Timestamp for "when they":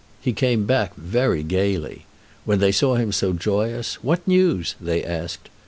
2.43-2.71